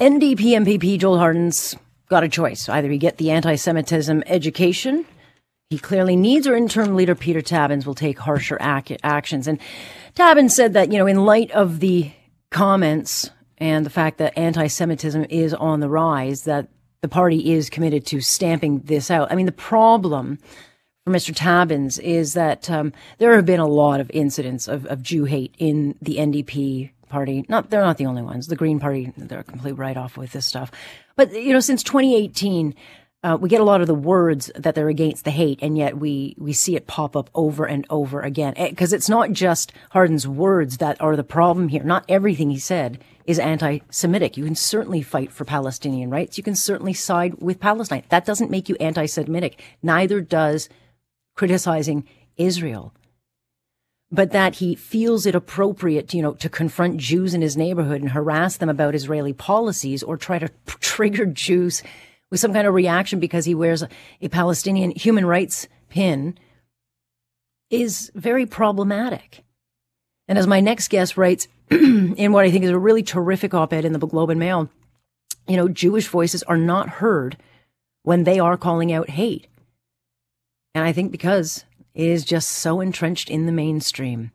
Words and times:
NDP 0.00 0.38
MPP 0.38 0.98
Joel 0.98 1.18
Harden's 1.18 1.76
got 2.08 2.24
a 2.24 2.28
choice. 2.28 2.68
Either 2.68 2.88
he 2.90 2.98
get 2.98 3.18
the 3.18 3.30
anti-Semitism 3.30 4.22
education 4.26 5.04
he 5.70 5.78
clearly 5.78 6.16
needs, 6.16 6.46
or 6.46 6.56
interim 6.56 6.96
leader 6.96 7.14
Peter 7.14 7.42
Tabuns 7.42 7.84
will 7.84 7.94
take 7.94 8.18
harsher 8.18 8.56
ac- 8.58 8.96
actions. 9.02 9.46
And 9.46 9.60
Tabuns 10.14 10.52
said 10.52 10.72
that, 10.72 10.90
you 10.90 10.98
know, 10.98 11.06
in 11.06 11.26
light 11.26 11.50
of 11.50 11.80
the 11.80 12.10
comments 12.50 13.30
and 13.58 13.84
the 13.84 13.90
fact 13.90 14.16
that 14.16 14.38
anti-Semitism 14.38 15.26
is 15.28 15.52
on 15.52 15.80
the 15.80 15.90
rise, 15.90 16.44
that 16.44 16.68
the 17.02 17.08
party 17.08 17.52
is 17.52 17.68
committed 17.68 18.06
to 18.06 18.22
stamping 18.22 18.78
this 18.80 19.10
out. 19.10 19.30
I 19.30 19.34
mean, 19.34 19.44
the 19.44 19.52
problem 19.52 20.38
for 21.04 21.12
Mr. 21.12 21.34
Tabuns 21.34 21.98
is 21.98 22.32
that 22.32 22.70
um, 22.70 22.94
there 23.18 23.36
have 23.36 23.44
been 23.44 23.60
a 23.60 23.68
lot 23.68 24.00
of 24.00 24.10
incidents 24.14 24.68
of, 24.68 24.86
of 24.86 25.02
Jew 25.02 25.24
hate 25.24 25.54
in 25.58 25.96
the 26.00 26.16
NDP 26.16 26.92
party. 27.08 27.44
Not 27.48 27.70
they're 27.70 27.82
not 27.82 27.98
the 27.98 28.06
only 28.06 28.22
ones. 28.22 28.46
The 28.46 28.56
Green 28.56 28.80
Party 28.80 29.12
they're 29.16 29.40
a 29.40 29.44
complete 29.44 29.76
write 29.76 29.96
off 29.96 30.16
with 30.16 30.32
this 30.32 30.46
stuff. 30.46 30.70
But 31.16 31.32
you 31.32 31.52
know, 31.52 31.60
since 31.60 31.82
2018, 31.82 32.74
uh, 33.24 33.36
we 33.40 33.48
get 33.48 33.60
a 33.60 33.64
lot 33.64 33.80
of 33.80 33.88
the 33.88 33.94
words 33.94 34.50
that 34.54 34.76
they're 34.76 34.88
against 34.88 35.24
the 35.24 35.30
hate, 35.30 35.58
and 35.60 35.76
yet 35.76 35.98
we 35.98 36.36
we 36.38 36.52
see 36.52 36.76
it 36.76 36.86
pop 36.86 37.16
up 37.16 37.30
over 37.34 37.64
and 37.64 37.84
over 37.90 38.20
again. 38.20 38.54
Because 38.56 38.92
eh, 38.92 38.96
it's 38.96 39.08
not 39.08 39.32
just 39.32 39.72
Harden's 39.90 40.28
words 40.28 40.76
that 40.78 41.00
are 41.00 41.16
the 41.16 41.24
problem 41.24 41.68
here. 41.68 41.82
Not 41.82 42.04
everything 42.08 42.50
he 42.50 42.58
said 42.58 43.02
is 43.26 43.38
anti-Semitic. 43.38 44.36
You 44.36 44.44
can 44.44 44.54
certainly 44.54 45.02
fight 45.02 45.32
for 45.32 45.44
Palestinian 45.44 46.10
rights. 46.10 46.38
You 46.38 46.44
can 46.44 46.54
certainly 46.54 46.94
side 46.94 47.34
with 47.42 47.60
Palestine. 47.60 48.04
That 48.08 48.24
doesn't 48.24 48.50
make 48.50 48.68
you 48.68 48.76
anti-Semitic. 48.76 49.60
Neither 49.82 50.20
does 50.20 50.68
criticizing 51.34 52.08
Israel 52.36 52.94
but 54.10 54.32
that 54.32 54.56
he 54.56 54.74
feels 54.74 55.26
it 55.26 55.34
appropriate, 55.34 56.14
you 56.14 56.22
know, 56.22 56.32
to 56.34 56.48
confront 56.48 56.96
Jews 56.96 57.34
in 57.34 57.42
his 57.42 57.56
neighborhood 57.56 58.00
and 58.00 58.10
harass 58.10 58.56
them 58.56 58.68
about 58.68 58.94
Israeli 58.94 59.32
policies 59.32 60.02
or 60.02 60.16
try 60.16 60.38
to 60.38 60.48
trigger 60.80 61.26
Jews 61.26 61.82
with 62.30 62.40
some 62.40 62.52
kind 62.52 62.66
of 62.66 62.74
reaction 62.74 63.20
because 63.20 63.44
he 63.44 63.54
wears 63.54 63.84
a 64.20 64.28
Palestinian 64.28 64.90
human 64.92 65.26
rights 65.26 65.68
pin 65.88 66.38
is 67.70 68.10
very 68.14 68.46
problematic. 68.46 69.44
And 70.26 70.38
as 70.38 70.46
my 70.46 70.60
next 70.60 70.88
guest 70.88 71.16
writes 71.16 71.48
in 71.70 72.32
what 72.32 72.44
I 72.44 72.50
think 72.50 72.64
is 72.64 72.70
a 72.70 72.78
really 72.78 73.02
terrific 73.02 73.54
op-ed 73.54 73.84
in 73.84 73.92
the 73.92 73.98
Globe 73.98 74.30
and 74.30 74.40
Mail, 74.40 74.70
you 75.46 75.56
know, 75.56 75.68
Jewish 75.68 76.08
voices 76.08 76.42
are 76.44 76.58
not 76.58 76.88
heard 76.88 77.36
when 78.02 78.24
they 78.24 78.38
are 78.38 78.56
calling 78.56 78.92
out 78.92 79.10
hate. 79.10 79.48
And 80.74 80.84
I 80.84 80.92
think 80.92 81.12
because 81.12 81.64
is 81.98 82.24
just 82.24 82.48
so 82.48 82.80
entrenched 82.80 83.28
in 83.28 83.44
the 83.44 83.52
mainstream. 83.52 84.30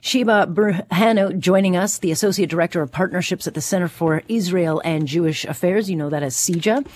Sheba 0.00 0.46
Burhanu 0.46 1.36
joining 1.38 1.76
us, 1.76 1.98
the 1.98 2.12
Associate 2.12 2.48
Director 2.48 2.80
of 2.80 2.92
Partnerships 2.92 3.48
at 3.48 3.54
the 3.54 3.60
Center 3.60 3.88
for 3.88 4.22
Israel 4.28 4.80
and 4.84 5.08
Jewish 5.08 5.44
Affairs. 5.44 5.90
You 5.90 5.96
know 5.96 6.08
that 6.08 6.22
as 6.22 6.36
CIJA. 6.36 6.86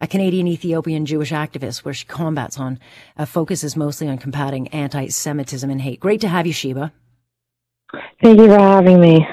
A 0.00 0.06
Canadian 0.06 0.46
Ethiopian 0.46 1.04
Jewish 1.04 1.30
activist 1.30 1.84
where 1.84 1.92
she 1.92 2.06
combats 2.06 2.58
on, 2.58 2.78
uh, 3.18 3.26
focuses 3.26 3.76
mostly 3.76 4.08
on 4.08 4.16
combating 4.16 4.66
anti 4.68 5.08
Semitism 5.08 5.68
and 5.68 5.82
hate. 5.82 6.00
Great 6.00 6.22
to 6.22 6.28
have 6.28 6.46
you, 6.46 6.54
Sheba. 6.54 6.90
Thank 8.22 8.38
you 8.40 8.46
for 8.46 8.58
having 8.58 8.98
me. 8.98 9.28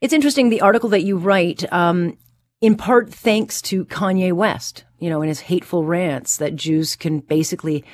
It's 0.00 0.14
interesting 0.14 0.48
the 0.48 0.62
article 0.62 0.88
that 0.88 1.02
you 1.02 1.18
write, 1.18 1.70
um, 1.70 2.16
in 2.62 2.76
part 2.76 3.12
thanks 3.12 3.60
to 3.62 3.84
Kanye 3.84 4.32
West, 4.32 4.84
you 4.98 5.10
know, 5.10 5.20
in 5.20 5.28
his 5.28 5.40
hateful 5.40 5.84
rants 5.84 6.38
that 6.38 6.56
Jews 6.56 6.96
can 6.96 7.20
basically 7.20 7.84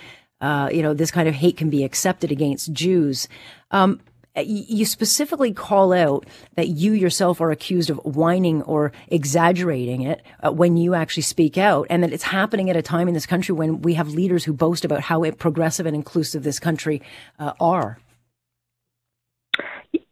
uh, 0.40 0.68
you 0.72 0.82
know, 0.82 0.94
this 0.94 1.10
kind 1.10 1.28
of 1.28 1.34
hate 1.34 1.56
can 1.56 1.70
be 1.70 1.84
accepted 1.84 2.32
against 2.32 2.72
Jews. 2.72 3.28
Um, 3.70 4.00
you 4.36 4.86
specifically 4.86 5.52
call 5.52 5.92
out 5.92 6.24
that 6.54 6.68
you 6.68 6.92
yourself 6.92 7.40
are 7.40 7.50
accused 7.50 7.90
of 7.90 7.98
whining 8.04 8.62
or 8.62 8.92
exaggerating 9.08 10.02
it 10.02 10.22
uh, 10.42 10.52
when 10.52 10.76
you 10.76 10.94
actually 10.94 11.24
speak 11.24 11.58
out, 11.58 11.86
and 11.90 12.02
that 12.02 12.12
it's 12.12 12.22
happening 12.22 12.70
at 12.70 12.76
a 12.76 12.82
time 12.82 13.08
in 13.08 13.14
this 13.14 13.26
country 13.26 13.54
when 13.54 13.82
we 13.82 13.94
have 13.94 14.08
leaders 14.08 14.44
who 14.44 14.52
boast 14.52 14.84
about 14.84 15.00
how 15.00 15.28
progressive 15.32 15.84
and 15.84 15.96
inclusive 15.96 16.44
this 16.44 16.60
country 16.60 17.02
uh, 17.38 17.52
are. 17.60 17.98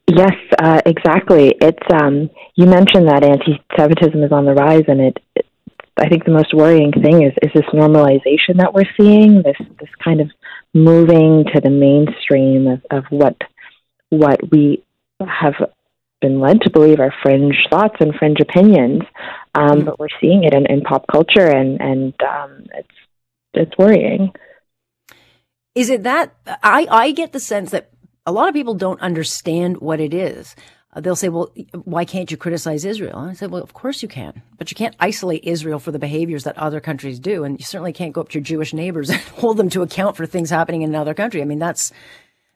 Yes, 0.09 0.35
uh, 0.59 0.81
exactly. 0.85 1.55
It's 1.61 1.87
um, 1.93 2.31
you 2.55 2.67
mentioned 2.67 3.09
that 3.09 3.23
anti-Semitism 3.23 4.23
is 4.23 4.33
on 4.33 4.47
the 4.47 4.55
rise, 4.55 4.85
and 4.89 5.01
it, 5.01 5.19
it 5.37 5.47
I 6.01 6.09
think 6.09 6.25
the 6.25 6.33
most 6.33 6.55
worrying 6.55 6.93
thing 6.93 7.23
is 7.23 7.33
is 7.43 7.51
this 7.55 7.65
normalization 7.73 8.57
that 8.57 8.73
we're 8.75 8.91
seeing, 8.99 9.43
this 9.43 9.57
this 9.81 9.91
kind 10.03 10.21
of 10.21 10.31
moving 10.75 11.45
to 11.55 11.61
the 11.61 11.71
mainstream 11.71 12.67
of, 12.67 12.83
of 12.91 13.05
what 13.11 13.37
what 14.11 14.51
we 14.51 14.85
have 15.21 15.55
been 16.21 16.41
led 16.41 16.61
to 16.63 16.71
believe 16.71 17.01
are 17.01 17.15
fringe 17.23 17.57
thoughts 17.71 17.97
and 18.01 18.15
fringe 18.15 18.41
opinions, 18.41 19.03
um, 19.55 19.69
mm-hmm. 19.69 19.85
but 19.85 19.99
we're 19.99 20.09
seeing 20.21 20.45
it 20.45 20.55
in, 20.55 20.67
in 20.67 20.81
pop 20.83 21.07
culture, 21.11 21.47
and 21.47 21.81
and 21.81 22.15
um, 22.23 22.67
it's 22.75 22.89
it's 23.55 23.79
worrying. 23.79 24.33
Is 25.75 25.91
it 25.91 26.03
that 26.03 26.35
I 26.63 26.87
I 26.91 27.11
get 27.13 27.33
the 27.33 27.41
sense 27.41 27.71
that 27.71 27.91
a 28.29 28.33
lot 28.33 28.47
of 28.47 28.55
people 28.55 28.75
don't 28.75 29.01
understand 29.01 29.79
what 29.79 30.01
it 30.01 30.13
is. 30.13 30.55
Uh, 30.95 31.01
they'll 31.01 31.17
say, 31.17 31.29
well, 31.29 31.53
why 31.85 32.05
can't 32.05 32.31
you 32.31 32.37
criticize 32.37 32.85
Israel? 32.85 33.19
And 33.19 33.31
I 33.31 33.35
said, 33.35 33.51
well, 33.51 33.63
of 33.63 33.75
course 33.75 34.03
you 34.03 34.09
can, 34.09 34.43
but 34.57 34.71
you 34.71 34.75
can't 34.75 34.97
isolate 34.99 35.45
Israel 35.45 35.79
for 35.79 35.93
the 35.93 35.99
behaviors 35.99 36.45
that 36.45 36.57
other 36.57 36.81
countries 36.81 37.19
do. 37.19 37.45
And 37.45 37.59
you 37.59 37.65
certainly 37.65 37.93
can't 37.93 38.15
go 38.15 38.23
up 38.23 38.31
to 38.31 38.39
your 38.39 38.45
Jewish 38.45 38.73
neighbors 38.73 39.11
and 39.11 39.21
hold 39.21 39.59
them 39.59 39.69
to 39.71 39.83
account 39.83 40.17
for 40.17 40.25
things 40.25 40.51
happening 40.51 40.83
in 40.83 40.91
another 40.91 41.15
country. 41.15 41.43
I 41.43 41.45
mean, 41.45 41.59
that's, 41.59 41.93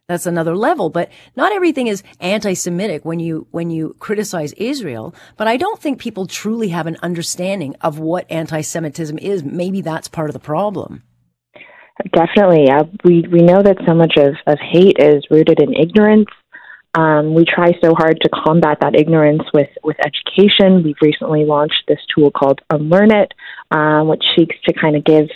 that's 0.08 0.24
another 0.24 0.56
level, 0.56 0.88
but 0.88 1.10
not 1.36 1.52
everything 1.52 1.88
is 1.88 2.02
anti-Semitic 2.20 3.04
when 3.04 3.20
you, 3.20 3.46
when 3.50 3.70
you 3.70 3.96
criticize 3.98 4.54
Israel. 4.54 5.14
But 5.36 5.46
I 5.46 5.58
don't 5.58 5.80
think 5.80 6.00
people 6.00 6.26
truly 6.26 6.68
have 6.68 6.86
an 6.86 6.96
understanding 7.02 7.76
of 7.82 7.98
what 7.98 8.30
anti-Semitism 8.30 9.18
is. 9.18 9.44
Maybe 9.44 9.82
that's 9.82 10.08
part 10.08 10.30
of 10.30 10.34
the 10.34 10.40
problem. 10.40 11.02
Definitely. 12.14 12.70
Uh, 12.70 12.84
we, 13.04 13.26
we 13.30 13.42
know 13.42 13.62
that 13.62 13.76
so 13.86 13.94
much 13.94 14.14
of, 14.16 14.34
of 14.46 14.58
hate 14.58 14.96
is 14.98 15.22
rooted 15.30 15.60
in 15.60 15.74
ignorance 15.74 16.28
um, 16.94 17.34
we 17.34 17.44
try 17.44 17.72
so 17.82 17.94
hard 17.94 18.18
to 18.20 18.28
combat 18.28 18.78
that 18.80 18.94
ignorance 18.94 19.42
with, 19.54 19.70
with 19.82 19.96
education. 20.04 20.82
We've 20.82 21.00
recently 21.00 21.44
launched 21.44 21.84
this 21.88 22.00
tool 22.14 22.30
called 22.30 22.60
Unlearn 22.70 23.10
It, 23.12 23.32
um, 23.70 24.08
which 24.08 24.22
seeks 24.36 24.56
to 24.66 24.74
kind 24.74 24.96
of 24.96 25.04
give 25.04 25.28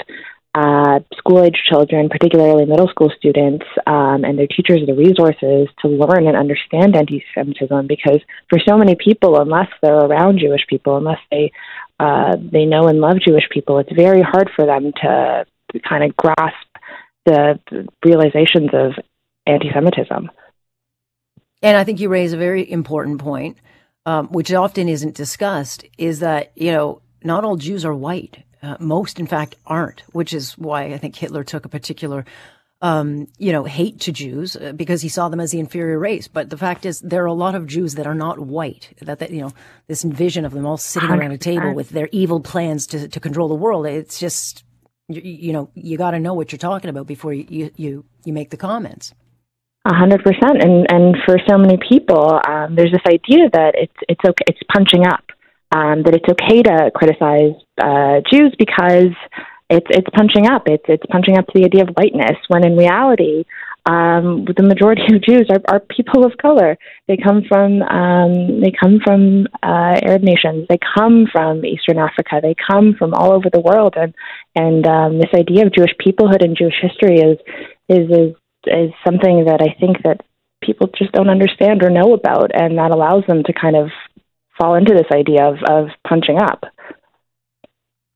uh, 0.55 1.01
school 1.17 1.45
age 1.45 1.57
children, 1.69 2.09
particularly 2.09 2.65
middle 2.65 2.89
school 2.89 3.13
students, 3.17 3.65
um, 3.87 4.25
and 4.25 4.39
their 4.39 4.47
teachers 4.47 4.81
the 4.87 4.95
resources 4.95 5.69
to 5.81 5.89
learn 5.89 6.27
and 6.27 6.37
understand 6.37 6.97
anti 6.97 7.23
Semitism 7.35 7.87
because 7.87 8.21
for 8.49 8.59
so 8.67 8.77
many 8.77 8.95
people, 8.95 9.41
unless 9.41 9.69
they're 9.83 9.95
around 9.95 10.39
Jewish 10.39 10.67
people, 10.69 10.97
unless 10.97 11.21
they 11.31 11.53
uh, 12.01 12.37
they 12.39 12.65
know 12.65 12.89
and 12.89 13.01
love 13.01 13.17
Jewish 13.27 13.49
people, 13.51 13.79
it's 13.79 13.93
very 13.95 14.23
hard 14.23 14.51
for 14.57 14.67
them 14.67 14.93
to 15.03 15.47
kind 15.87 16.05
of 16.05 16.17
grasp 16.17 16.67
the 17.27 17.59
realizations 18.05 18.71
of 18.73 18.93
anti 19.47 19.71
Semitism. 19.73 20.31
And 21.63 21.77
I 21.77 21.85
think 21.85 22.01
you 22.01 22.09
raise 22.09 22.33
a 22.33 22.37
very 22.37 22.71
important 22.71 23.21
point, 23.21 23.59
um, 24.05 24.29
which 24.29 24.53
often 24.53 24.89
isn't 24.89 25.15
discussed, 25.15 25.85
is 25.99 26.21
that, 26.21 26.53
you 26.55 26.73
know, 26.73 27.03
not 27.23 27.45
all 27.45 27.57
Jews 27.57 27.85
are 27.85 27.95
white. 27.95 28.45
Uh, 28.63 28.77
most, 28.81 29.21
in 29.21 29.27
fact, 29.27 29.55
aren't, 29.67 30.01
which 30.13 30.33
is 30.33 30.57
why 30.59 30.85
I 30.85 30.99
think 30.99 31.15
Hitler 31.15 31.45
took 31.45 31.65
a 31.65 31.69
particular, 31.69 32.25
um, 32.83 33.29
you 33.39 33.53
know, 33.53 33.65
hate 33.65 34.01
to 34.01 34.13
Jews 34.13 34.57
uh, 34.57 34.73
because 34.73 35.03
he 35.03 35.09
saw 35.09 35.29
them 35.29 35.41
as 35.41 35.51
the 35.51 35.61
inferior 35.61 35.99
race. 35.99 36.27
But 36.27 36.51
the 36.51 36.57
fact 36.57 36.85
is, 36.85 37.01
there 37.01 37.23
are 37.23 37.27
a 37.27 37.33
lot 37.33 37.55
of 37.55 37.67
Jews 37.67 37.95
that 37.95 38.07
are 38.07 38.15
not 38.15 38.39
white. 38.39 38.95
That, 39.01 39.19
that 39.21 39.31
you 39.31 39.41
know, 39.41 39.53
this 39.87 40.03
vision 40.03 40.45
of 40.45 40.53
them 40.53 40.67
all 40.67 40.79
sitting 40.79 41.11
around 41.11 41.33
a 41.33 41.39
table 41.39 41.75
with 41.75 41.91
their 41.91 42.09
evil 42.13 42.41
plans 42.41 42.87
to 42.89 43.09
to 43.09 43.21
control 43.21 43.49
the 43.49 43.55
world. 43.55 43.87
It's 43.87 44.19
just, 44.19 44.65
you, 45.09 45.21
you 45.23 45.53
know, 45.53 45.71
you 45.75 45.97
got 45.97 46.13
to 46.13 46.19
know 46.19 46.35
what 46.35 46.51
you're 46.51 46.59
talking 46.59 46.91
about 46.91 47.07
before 47.07 47.33
you 47.33 47.71
you 47.77 48.05
you 48.25 48.33
make 48.33 48.51
the 48.51 48.57
comments. 48.57 49.15
A 49.89 49.95
hundred 49.95 50.25
percent, 50.25 50.61
and 50.65 50.85
and 50.91 51.15
for 51.25 51.39
so 51.49 51.57
many 51.57 51.79
people, 51.89 52.41
um, 52.49 52.75
there's 52.75 52.91
this 52.91 53.07
idea 53.07 53.49
that 53.53 53.75
it's 53.77 53.95
it's 54.09 54.25
okay, 54.27 54.45
it's 54.49 54.59
punching 54.75 55.07
up, 55.07 55.23
um, 55.71 56.03
that 56.03 56.13
it's 56.13 56.29
okay 56.29 56.61
to 56.61 56.91
criticize 56.93 57.55
uh, 57.79 58.19
Jews 58.29 58.53
because 58.59 59.15
it's 59.71 59.87
it's 59.91 60.09
punching 60.13 60.49
up, 60.49 60.63
it's 60.67 60.83
it's 60.89 61.07
punching 61.09 61.39
up 61.39 61.47
to 61.47 61.53
the 61.55 61.67
idea 61.67 61.85
of 61.85 61.91
whiteness. 61.91 62.37
When 62.49 62.67
in 62.67 62.77
reality, 62.77 63.45
um, 63.87 64.45
the 64.57 64.65
majority 64.65 65.03
of 65.15 65.23
Jews 65.23 65.47
are, 65.51 65.63
are 65.73 65.79
people 65.79 66.27
of 66.27 66.37
color. 66.43 66.77
They 67.07 67.17
come 67.17 67.43
from 67.47 67.83
um, 67.83 68.61
they 68.61 68.73
come 68.73 68.99
from 69.05 69.47
uh, 69.63 70.03
Arab 70.03 70.23
nations. 70.23 70.67
They 70.69 70.81
come 70.99 71.29
from 71.31 71.65
Eastern 71.65 71.99
Africa. 71.99 72.41
They 72.43 72.57
come 72.69 72.97
from 72.99 73.15
all 73.15 73.33
over 73.33 73.51
the 73.53 73.61
world, 73.61 73.95
and 73.97 74.13
and 74.57 74.85
um, 74.85 75.19
this 75.19 75.31
idea 75.33 75.65
of 75.65 75.73
Jewish 75.73 75.95
peoplehood 76.05 76.43
and 76.43 76.57
Jewish 76.59 76.75
history 76.83 77.21
is 77.21 77.39
is 77.89 78.11
is 78.11 78.35
is 78.67 78.93
something 79.05 79.45
that 79.47 79.61
I 79.61 79.79
think 79.79 80.03
that 80.05 80.21
people 80.63 80.89
just 80.97 81.13
don't 81.13 81.29
understand 81.29 81.83
or 81.83 81.91
know 81.91 82.13
about, 82.15 82.51
and 82.55 82.79
that 82.79 82.91
allows 82.91 83.25
them 83.27 83.43
to 83.45 83.53
kind 83.53 83.77
of 83.77 83.91
fall 84.59 84.75
into 84.75 84.95
this 84.95 85.07
idea 85.13 85.45
of, 85.45 85.57
of 85.69 85.89
punching 86.07 86.39
up. 86.39 86.65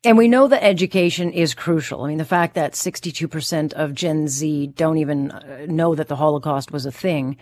And 0.02 0.16
we 0.16 0.28
know 0.28 0.48
that 0.48 0.64
education 0.64 1.30
is 1.30 1.52
crucial. 1.52 2.04
I 2.04 2.08
mean, 2.08 2.18
the 2.18 2.24
fact 2.24 2.54
that 2.54 2.72
62% 2.72 3.74
of 3.74 3.94
Gen 3.94 4.28
Z 4.28 4.68
don't 4.68 4.96
even 4.96 5.30
uh, 5.30 5.66
know 5.68 5.94
that 5.94 6.08
the 6.08 6.16
Holocaust 6.16 6.72
was 6.72 6.86
a 6.86 6.92
thing. 6.92 7.36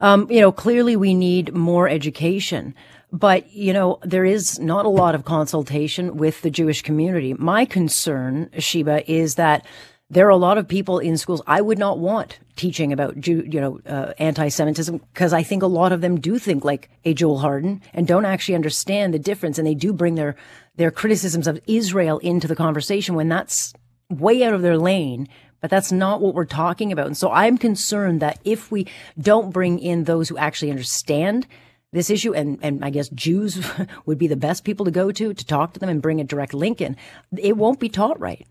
Um, 0.00 0.30
you 0.30 0.42
know, 0.42 0.52
clearly 0.52 0.94
we 0.94 1.14
need 1.14 1.54
more 1.54 1.88
education. 1.88 2.74
But, 3.12 3.50
you 3.50 3.72
know, 3.72 3.98
there 4.02 4.26
is 4.26 4.58
not 4.58 4.84
a 4.84 4.90
lot 4.90 5.14
of 5.14 5.24
consultation 5.24 6.18
with 6.18 6.42
the 6.42 6.50
Jewish 6.50 6.82
community. 6.82 7.32
My 7.32 7.64
concern, 7.64 8.50
Sheba, 8.58 9.10
is 9.10 9.36
that 9.36 9.64
there 10.08 10.26
are 10.26 10.30
a 10.30 10.36
lot 10.36 10.58
of 10.58 10.68
people 10.68 10.98
in 10.98 11.16
schools 11.16 11.42
I 11.46 11.60
would 11.60 11.78
not 11.78 11.98
want 11.98 12.38
teaching 12.54 12.92
about 12.92 13.20
Jew, 13.20 13.44
you 13.46 13.60
know, 13.60 13.80
uh, 13.86 14.12
anti-Semitism 14.18 14.98
because 15.12 15.32
I 15.32 15.42
think 15.42 15.62
a 15.62 15.66
lot 15.66 15.92
of 15.92 16.00
them 16.00 16.20
do 16.20 16.38
think 16.38 16.64
like 16.64 16.88
a 17.04 17.12
Joel 17.12 17.38
Harden 17.38 17.82
and 17.92 18.06
don't 18.06 18.24
actually 18.24 18.54
understand 18.54 19.12
the 19.12 19.18
difference, 19.18 19.58
and 19.58 19.66
they 19.66 19.74
do 19.74 19.92
bring 19.92 20.14
their 20.14 20.36
their 20.76 20.90
criticisms 20.90 21.46
of 21.46 21.60
Israel 21.66 22.18
into 22.18 22.46
the 22.46 22.56
conversation 22.56 23.14
when 23.14 23.28
that's 23.28 23.72
way 24.08 24.44
out 24.44 24.54
of 24.54 24.62
their 24.62 24.78
lane. 24.78 25.28
But 25.60 25.70
that's 25.70 25.90
not 25.90 26.20
what 26.20 26.34
we're 26.34 26.44
talking 26.44 26.92
about, 26.92 27.06
and 27.06 27.16
so 27.16 27.30
I'm 27.32 27.58
concerned 27.58 28.20
that 28.20 28.38
if 28.44 28.70
we 28.70 28.86
don't 29.18 29.52
bring 29.52 29.78
in 29.78 30.04
those 30.04 30.28
who 30.28 30.36
actually 30.36 30.70
understand 30.70 31.46
this 31.92 32.10
issue, 32.10 32.34
and, 32.34 32.58
and 32.62 32.84
I 32.84 32.90
guess 32.90 33.08
Jews 33.08 33.66
would 34.06 34.18
be 34.18 34.26
the 34.26 34.36
best 34.36 34.64
people 34.64 34.84
to 34.84 34.92
go 34.92 35.10
to 35.10 35.34
to 35.34 35.46
talk 35.46 35.72
to 35.72 35.80
them 35.80 35.88
and 35.88 36.02
bring 36.02 36.20
a 36.20 36.24
direct 36.24 36.52
link 36.52 36.80
in, 36.80 36.96
it 37.36 37.56
won't 37.56 37.80
be 37.80 37.88
taught 37.88 38.20
right. 38.20 38.46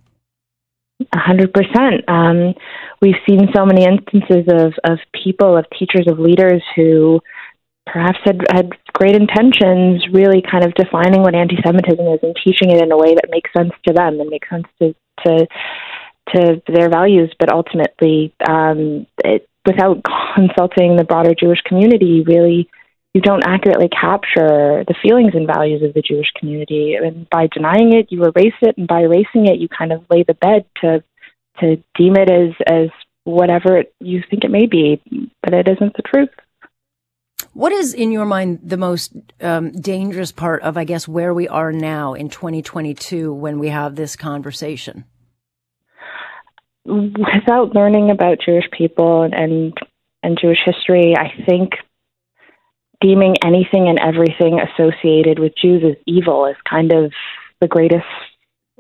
A 1.01 1.19
hundred 1.19 1.53
percent. 1.53 2.07
Um, 2.07 2.53
we've 3.01 3.19
seen 3.27 3.50
so 3.53 3.65
many 3.65 3.86
instances 3.86 4.45
of, 4.47 4.74
of 4.89 5.00
people, 5.24 5.57
of 5.57 5.65
teachers, 5.77 6.07
of 6.07 6.19
leaders 6.19 6.63
who 6.75 7.21
perhaps 7.86 8.18
had, 8.24 8.39
had 8.51 8.69
great 8.94 9.15
intentions, 9.15 10.06
really 10.12 10.42
kind 10.42 10.63
of 10.63 10.74
defining 10.74 11.21
what 11.21 11.36
anti-Semitism 11.36 12.07
is 12.07 12.19
and 12.24 12.36
teaching 12.44 12.71
it 12.71 12.81
in 12.81 12.92
a 12.92 12.97
way 12.97 13.13
that 13.13 13.30
makes 13.30 13.51
sense 13.56 13.74
to 13.88 13.94
them 13.94 14.19
and 14.19 14.30
makes 14.30 14.50
sense 14.50 14.68
to 14.81 14.95
to, 15.25 15.47
to 16.33 16.62
their 16.74 16.89
values, 16.89 17.33
but 17.39 17.51
ultimately, 17.51 18.33
um, 18.48 19.06
it, 19.24 19.48
without 19.65 20.03
consulting 20.36 20.95
the 20.95 21.03
broader 21.03 21.33
Jewish 21.33 21.62
community, 21.62 22.24
really 22.25 22.69
you 23.15 23.21
don't 23.21 23.45
accurately 23.45 23.88
capture 23.88 24.83
the 24.85 24.95
feelings 25.01 25.31
and 25.35 25.47
values 25.47 25.81
of 25.81 25.94
the 25.94 26.01
Jewish 26.01 26.27
community. 26.38 26.95
And 27.01 27.29
by 27.29 27.47
denying 27.47 27.94
it, 27.94 28.12
you 28.12 28.25
erase 28.25 28.59
it, 28.62 28.77
and 28.77 28.89
by 28.89 29.03
erasing 29.03 29.47
it, 29.47 29.57
you 29.57 29.69
kind 29.69 29.94
of 29.94 30.03
lay 30.09 30.23
the 30.23 30.33
bed 30.33 30.65
to 30.81 31.01
to 31.62 31.81
deem 31.97 32.17
it 32.17 32.29
as 32.29 32.53
as 32.67 32.89
whatever 33.23 33.85
you 34.01 34.21
think 34.29 34.44
it 34.44 34.51
may 34.51 34.65
be, 34.65 35.01
but 35.41 35.53
it 35.53 35.65
isn't 35.65 35.95
the 35.95 36.01
truth. 36.01 36.29
What 37.53 37.71
is, 37.71 37.94
in 37.94 38.12
your 38.12 38.25
mind, 38.25 38.59
the 38.62 38.75
most 38.75 39.13
um, 39.39 39.71
dangerous 39.71 40.33
part 40.33 40.62
of, 40.63 40.75
I 40.75 40.83
guess, 40.83 41.07
where 41.07 41.33
we 41.33 41.47
are 41.47 41.71
now 41.71 42.15
in 42.15 42.27
2022 42.27 43.31
when 43.31 43.59
we 43.59 43.69
have 43.69 43.95
this 43.95 44.17
conversation? 44.17 45.06
Without 46.85 47.73
learning 47.73 48.12
about 48.12 48.39
Jewish 48.45 48.65
people 48.77 49.23
and 49.23 49.73
and 50.21 50.38
Jewish 50.38 50.59
history, 50.65 51.13
I 51.17 51.31
think 51.45 51.75
deeming 53.01 53.36
anything 53.44 53.88
and 53.88 54.00
everything 54.00 54.59
associated 54.59 55.39
with 55.39 55.53
Jews 55.62 55.83
as 55.86 55.97
evil 56.06 56.45
is 56.45 56.56
kind 56.69 56.92
of 56.92 57.12
the 57.62 57.68
greatest 57.68 58.06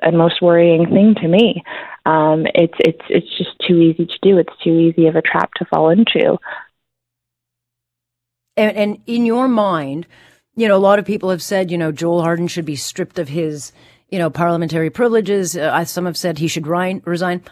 and 0.01 0.17
most 0.17 0.41
worrying 0.41 0.85
thing 0.87 1.15
to 1.21 1.27
me. 1.27 1.63
Um, 2.05 2.45
it's 2.53 2.73
it's 2.79 3.01
it's 3.09 3.37
just 3.37 3.51
too 3.67 3.77
easy 3.77 4.05
to 4.05 4.19
do. 4.21 4.37
It's 4.37 4.53
too 4.63 4.77
easy 4.77 5.07
of 5.07 5.15
a 5.15 5.21
trap 5.21 5.51
to 5.55 5.65
fall 5.65 5.89
into. 5.89 6.37
And, 8.57 8.77
and 8.77 9.01
in 9.05 9.25
your 9.25 9.47
mind, 9.47 10.07
you 10.55 10.67
know, 10.67 10.77
a 10.77 10.79
lot 10.79 10.99
of 10.99 11.05
people 11.05 11.29
have 11.29 11.43
said, 11.43 11.71
you 11.71 11.77
know, 11.77 11.91
Joel 11.91 12.21
Harden 12.21 12.47
should 12.47 12.65
be 12.65 12.75
stripped 12.75 13.19
of 13.19 13.29
his, 13.29 13.71
you 14.09 14.19
know, 14.19 14.29
parliamentary 14.29 14.89
privileges. 14.89 15.57
Uh, 15.57 15.83
some 15.85 16.05
have 16.05 16.17
said 16.17 16.37
he 16.37 16.47
should 16.47 16.67
resign. 16.67 17.43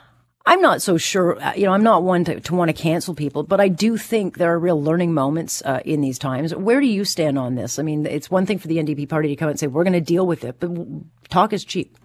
I'm 0.46 0.62
not 0.62 0.82
so 0.82 0.98
sure. 0.98 1.42
Uh, 1.42 1.54
you 1.56 1.66
know, 1.66 1.72
I'm 1.72 1.84
not 1.84 2.04
one 2.04 2.26
to, 2.26 2.40
to 2.40 2.56
want 2.56 2.70
to 2.70 2.74
cancel 2.74 3.16
people, 3.16 3.44
but 3.44 3.62
I 3.62 3.70
do 3.70 3.96
think 3.98 4.38
there 4.38 4.52
are 4.52 4.60
real 4.60 4.82
learning 4.82 5.14
moments 5.14 5.62
uh, 5.64 5.80
in 5.86 6.02
these 6.02 6.20
times. 6.20 6.54
Where 6.54 6.82
do 6.82 6.88
you 6.88 7.06
stand 7.06 7.40
on 7.40 7.56
this? 7.56 7.80
I 7.80 7.84
mean, 7.84 8.06
it's 8.06 8.30
one 8.30 8.46
thing 8.46 8.60
for 8.60 8.68
the 8.68 8.78
NDP 8.78 9.08
party 9.08 9.30
to 9.30 9.36
come 9.38 9.50
and 9.50 9.60
say 9.60 9.68
we're 9.68 9.86
going 9.86 9.94
to 9.94 10.02
deal 10.02 10.28
with 10.28 10.44
it, 10.44 10.60
but 10.60 10.72
talk 11.30 11.54
is 11.54 11.64
cheap. 11.64 11.98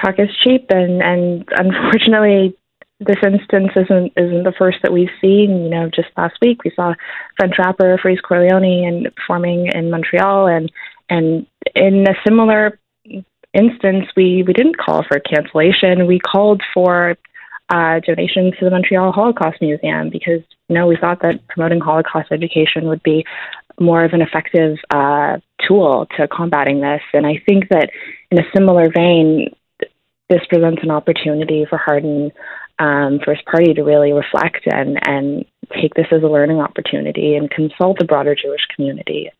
Talk 0.00 0.16
is 0.18 0.28
cheap, 0.44 0.66
and 0.70 1.02
and 1.02 1.44
unfortunately, 1.50 2.56
this 3.00 3.16
instance 3.24 3.72
isn't 3.74 4.12
isn't 4.16 4.44
the 4.44 4.52
first 4.56 4.78
that 4.82 4.92
we've 4.92 5.08
seen. 5.20 5.64
You 5.64 5.70
know, 5.70 5.90
just 5.92 6.08
last 6.16 6.36
week 6.42 6.62
we 6.64 6.70
saw 6.76 6.94
French 7.38 7.54
rapper 7.58 7.98
Freeze 8.00 8.20
Corleone 8.20 8.86
and 8.86 9.14
performing 9.16 9.68
in 9.74 9.90
Montreal, 9.90 10.46
and 10.46 10.70
and 11.08 11.46
in 11.74 12.04
a 12.08 12.14
similar 12.24 12.78
instance, 13.52 14.06
we, 14.16 14.42
we 14.46 14.52
didn't 14.52 14.78
call 14.78 15.04
for 15.06 15.20
cancellation. 15.20 16.06
We 16.06 16.18
called 16.18 16.62
for 16.72 17.16
uh, 17.68 18.00
donations 18.00 18.54
to 18.58 18.64
the 18.64 18.70
Montreal 18.70 19.12
Holocaust 19.12 19.60
Museum 19.60 20.10
because 20.10 20.40
you 20.68 20.74
know 20.74 20.86
we 20.86 20.96
thought 20.96 21.22
that 21.22 21.46
promoting 21.48 21.80
Holocaust 21.80 22.32
education 22.32 22.86
would 22.88 23.02
be 23.02 23.24
more 23.78 24.04
of 24.04 24.12
an 24.12 24.22
effective 24.22 24.76
uh, 24.90 25.38
tool 25.66 26.06
to 26.16 26.28
combating 26.28 26.80
this. 26.80 27.00
And 27.14 27.26
I 27.26 27.40
think 27.46 27.68
that 27.70 27.90
in 28.30 28.38
a 28.38 28.50
similar 28.54 28.90
vein, 28.94 29.54
this 30.28 30.40
presents 30.48 30.82
an 30.82 30.90
opportunity 30.90 31.64
for 31.68 31.78
Harden 31.78 32.30
um, 32.78 33.20
his 33.26 33.36
party 33.50 33.74
to 33.74 33.82
really 33.82 34.12
reflect 34.12 34.66
and 34.66 34.98
and 35.06 35.44
take 35.80 35.94
this 35.94 36.06
as 36.10 36.22
a 36.22 36.26
learning 36.26 36.60
opportunity 36.60 37.36
and 37.36 37.50
consult 37.50 37.98
the 37.98 38.04
broader 38.04 38.34
Jewish 38.34 38.66
community 38.74 39.30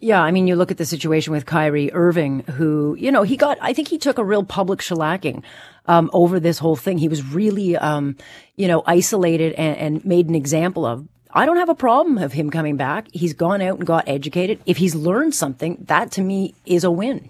yeah, 0.00 0.20
I 0.22 0.30
mean, 0.30 0.46
you 0.46 0.54
look 0.54 0.70
at 0.70 0.76
the 0.76 0.84
situation 0.84 1.32
with 1.32 1.44
Kyrie 1.44 1.92
Irving, 1.92 2.40
who, 2.40 2.96
you 2.98 3.10
know, 3.10 3.24
he 3.24 3.36
got, 3.36 3.58
I 3.60 3.72
think 3.72 3.88
he 3.88 3.98
took 3.98 4.18
a 4.18 4.24
real 4.24 4.44
public 4.44 4.80
shellacking 4.80 5.42
um, 5.86 6.08
over 6.12 6.38
this 6.38 6.58
whole 6.58 6.76
thing. 6.76 6.98
He 6.98 7.08
was 7.08 7.24
really, 7.24 7.76
um, 7.76 8.16
you 8.56 8.68
know, 8.68 8.82
isolated 8.86 9.54
and, 9.54 9.76
and 9.76 10.04
made 10.04 10.28
an 10.28 10.34
example 10.34 10.86
of. 10.86 11.08
I 11.32 11.46
don't 11.46 11.56
have 11.56 11.68
a 11.68 11.74
problem 11.74 12.16
of 12.18 12.32
him 12.32 12.50
coming 12.50 12.76
back. 12.76 13.08
He's 13.12 13.34
gone 13.34 13.60
out 13.60 13.78
and 13.78 13.86
got 13.86 14.08
educated. 14.08 14.60
If 14.66 14.78
he's 14.78 14.94
learned 14.94 15.34
something, 15.34 15.84
that 15.88 16.10
to 16.12 16.22
me 16.22 16.54
is 16.64 16.84
a 16.84 16.90
win. 16.90 17.28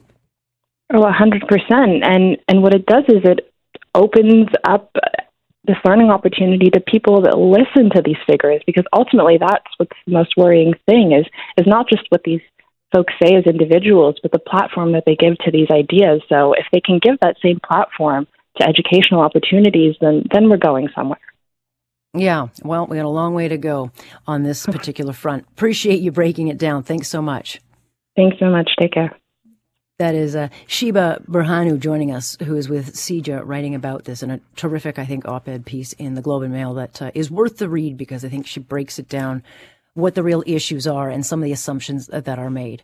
Oh, 0.92 1.02
a 1.02 1.12
hundred 1.12 1.46
percent. 1.48 2.04
And 2.04 2.38
and 2.46 2.62
what 2.62 2.74
it 2.74 2.86
does 2.86 3.04
is 3.08 3.22
it 3.24 3.52
opens 3.94 4.48
up 4.64 4.90
this 5.64 5.76
learning 5.84 6.10
opportunity 6.10 6.70
to 6.70 6.80
people 6.80 7.22
that 7.22 7.36
listen 7.36 7.90
to 7.94 8.02
these 8.02 8.16
figures 8.26 8.62
because 8.66 8.84
ultimately 8.92 9.36
that's 9.38 9.66
what's 9.76 9.96
the 10.06 10.12
most 10.12 10.34
worrying 10.36 10.74
thing 10.86 11.12
is 11.12 11.26
is 11.58 11.66
not 11.66 11.88
just 11.88 12.04
what 12.08 12.22
these 12.24 12.40
folks 12.94 13.12
say 13.22 13.34
as 13.34 13.44
individuals, 13.44 14.16
but 14.22 14.32
the 14.32 14.38
platform 14.38 14.92
that 14.92 15.04
they 15.06 15.16
give 15.16 15.36
to 15.38 15.50
these 15.50 15.68
ideas. 15.70 16.22
So 16.28 16.54
if 16.54 16.66
they 16.72 16.80
can 16.80 16.98
give 16.98 17.18
that 17.20 17.36
same 17.42 17.60
platform 17.60 18.26
to 18.58 18.68
educational 18.68 19.20
opportunities, 19.20 19.96
then 20.00 20.24
then 20.32 20.48
we're 20.48 20.56
going 20.56 20.88
somewhere. 20.94 21.20
Yeah, 22.14 22.48
well, 22.62 22.86
we 22.86 22.96
got 22.96 23.04
a 23.04 23.10
long 23.10 23.34
way 23.34 23.48
to 23.48 23.58
go 23.58 23.92
on 24.26 24.42
this 24.42 24.66
particular 24.66 25.12
front. 25.12 25.46
Appreciate 25.52 26.00
you 26.00 26.10
breaking 26.10 26.48
it 26.48 26.58
down. 26.58 26.82
Thanks 26.82 27.08
so 27.08 27.22
much. 27.22 27.60
Thanks 28.16 28.38
so 28.40 28.46
much. 28.46 28.70
Take 28.80 28.92
care. 28.92 29.14
That 29.98 30.14
is 30.14 30.36
uh, 30.36 30.48
Sheba 30.68 31.24
Burhanu 31.28 31.78
joining 31.80 32.12
us, 32.12 32.36
who 32.44 32.54
is 32.54 32.68
with 32.68 32.94
CJA 32.94 33.42
writing 33.44 33.74
about 33.74 34.04
this 34.04 34.22
in 34.22 34.30
a 34.30 34.40
terrific, 34.54 34.96
I 34.96 35.04
think, 35.04 35.26
op-ed 35.26 35.66
piece 35.66 35.92
in 35.94 36.14
the 36.14 36.22
Globe 36.22 36.42
and 36.42 36.52
Mail 36.52 36.72
that 36.74 37.02
uh, 37.02 37.10
is 37.14 37.32
worth 37.32 37.58
the 37.58 37.68
read 37.68 37.96
because 37.96 38.24
I 38.24 38.28
think 38.28 38.46
she 38.46 38.60
breaks 38.60 39.00
it 39.00 39.08
down 39.08 39.42
what 39.98 40.14
the 40.14 40.22
real 40.22 40.44
issues 40.46 40.86
are 40.86 41.10
and 41.10 41.26
some 41.26 41.40
of 41.40 41.44
the 41.44 41.52
assumptions 41.52 42.06
that 42.06 42.38
are 42.38 42.50
made. 42.50 42.82